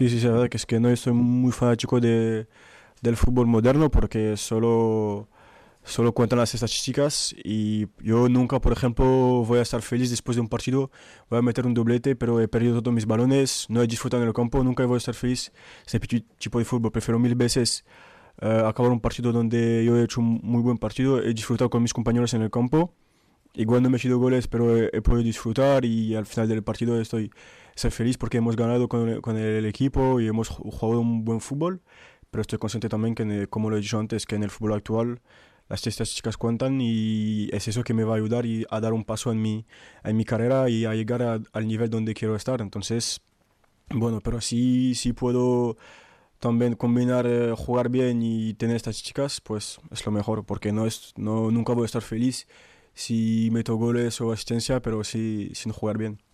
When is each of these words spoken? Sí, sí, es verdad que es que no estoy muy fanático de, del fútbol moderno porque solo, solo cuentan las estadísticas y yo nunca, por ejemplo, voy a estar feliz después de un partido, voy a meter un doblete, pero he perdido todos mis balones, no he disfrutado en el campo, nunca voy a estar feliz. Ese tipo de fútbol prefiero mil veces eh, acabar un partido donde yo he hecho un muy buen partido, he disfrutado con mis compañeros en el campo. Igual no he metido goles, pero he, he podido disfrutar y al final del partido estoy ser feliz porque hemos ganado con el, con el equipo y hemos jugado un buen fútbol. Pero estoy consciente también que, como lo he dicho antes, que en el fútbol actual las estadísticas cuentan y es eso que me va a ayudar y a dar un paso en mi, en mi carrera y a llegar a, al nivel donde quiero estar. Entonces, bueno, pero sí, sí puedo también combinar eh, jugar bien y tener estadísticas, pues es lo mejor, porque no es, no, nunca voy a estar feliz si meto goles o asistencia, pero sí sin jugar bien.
Sí, 0.00 0.08
sí, 0.08 0.16
es 0.16 0.24
verdad 0.24 0.48
que 0.48 0.56
es 0.56 0.64
que 0.64 0.80
no 0.80 0.88
estoy 0.88 1.12
muy 1.12 1.52
fanático 1.52 2.00
de, 2.00 2.48
del 3.02 3.16
fútbol 3.18 3.46
moderno 3.46 3.90
porque 3.90 4.34
solo, 4.38 5.28
solo 5.84 6.14
cuentan 6.14 6.38
las 6.38 6.54
estadísticas 6.54 7.34
y 7.44 7.86
yo 8.02 8.30
nunca, 8.30 8.62
por 8.62 8.72
ejemplo, 8.72 9.04
voy 9.44 9.58
a 9.58 9.62
estar 9.62 9.82
feliz 9.82 10.08
después 10.08 10.36
de 10.36 10.40
un 10.40 10.48
partido, 10.48 10.90
voy 11.28 11.40
a 11.40 11.42
meter 11.42 11.66
un 11.66 11.74
doblete, 11.74 12.16
pero 12.16 12.40
he 12.40 12.48
perdido 12.48 12.80
todos 12.80 12.94
mis 12.94 13.04
balones, 13.04 13.66
no 13.68 13.82
he 13.82 13.86
disfrutado 13.86 14.22
en 14.22 14.28
el 14.28 14.34
campo, 14.34 14.64
nunca 14.64 14.86
voy 14.86 14.94
a 14.94 14.98
estar 14.98 15.14
feliz. 15.14 15.52
Ese 15.86 16.00
tipo 16.38 16.58
de 16.58 16.64
fútbol 16.64 16.92
prefiero 16.92 17.18
mil 17.18 17.34
veces 17.34 17.84
eh, 18.40 18.62
acabar 18.66 18.92
un 18.92 19.00
partido 19.00 19.32
donde 19.32 19.84
yo 19.84 19.98
he 19.98 20.04
hecho 20.04 20.22
un 20.22 20.40
muy 20.42 20.62
buen 20.62 20.78
partido, 20.78 21.22
he 21.22 21.34
disfrutado 21.34 21.68
con 21.68 21.82
mis 21.82 21.92
compañeros 21.92 22.32
en 22.32 22.40
el 22.40 22.50
campo. 22.50 22.94
Igual 23.54 23.82
no 23.82 23.88
he 23.88 23.92
metido 23.92 24.18
goles, 24.18 24.46
pero 24.48 24.76
he, 24.76 24.90
he 24.92 25.02
podido 25.02 25.24
disfrutar 25.24 25.84
y 25.84 26.14
al 26.14 26.26
final 26.26 26.48
del 26.48 26.62
partido 26.62 27.00
estoy 27.00 27.30
ser 27.74 27.90
feliz 27.90 28.18
porque 28.18 28.38
hemos 28.38 28.56
ganado 28.56 28.88
con 28.88 29.08
el, 29.08 29.20
con 29.20 29.36
el 29.36 29.64
equipo 29.66 30.20
y 30.20 30.28
hemos 30.28 30.48
jugado 30.48 31.00
un 31.00 31.24
buen 31.24 31.40
fútbol. 31.40 31.80
Pero 32.30 32.42
estoy 32.42 32.58
consciente 32.58 32.88
también 32.88 33.14
que, 33.14 33.48
como 33.48 33.70
lo 33.70 33.76
he 33.76 33.80
dicho 33.80 33.98
antes, 33.98 34.26
que 34.26 34.36
en 34.36 34.44
el 34.44 34.50
fútbol 34.50 34.74
actual 34.74 35.20
las 35.68 35.86
estadísticas 35.86 36.36
cuentan 36.36 36.80
y 36.80 37.48
es 37.52 37.68
eso 37.68 37.82
que 37.82 37.94
me 37.94 38.04
va 38.04 38.14
a 38.14 38.16
ayudar 38.16 38.46
y 38.46 38.66
a 38.70 38.80
dar 38.80 38.92
un 38.92 39.04
paso 39.04 39.32
en 39.32 39.40
mi, 39.40 39.66
en 40.04 40.16
mi 40.16 40.24
carrera 40.24 40.68
y 40.68 40.84
a 40.84 40.94
llegar 40.94 41.22
a, 41.22 41.40
al 41.52 41.66
nivel 41.66 41.90
donde 41.90 42.14
quiero 42.14 42.36
estar. 42.36 42.60
Entonces, 42.60 43.20
bueno, 43.90 44.20
pero 44.20 44.40
sí, 44.40 44.94
sí 44.94 45.12
puedo 45.12 45.76
también 46.38 46.74
combinar 46.74 47.26
eh, 47.26 47.52
jugar 47.56 47.88
bien 47.88 48.22
y 48.22 48.54
tener 48.54 48.76
estadísticas, 48.76 49.40
pues 49.40 49.80
es 49.90 50.04
lo 50.06 50.12
mejor, 50.12 50.44
porque 50.44 50.72
no 50.72 50.86
es, 50.86 51.12
no, 51.16 51.50
nunca 51.50 51.72
voy 51.72 51.82
a 51.82 51.86
estar 51.86 52.02
feliz 52.02 52.46
si 52.94 53.48
meto 53.52 53.76
goles 53.76 54.20
o 54.20 54.32
asistencia, 54.32 54.80
pero 54.82 55.04
sí 55.04 55.50
sin 55.54 55.72
jugar 55.72 55.98
bien. 55.98 56.20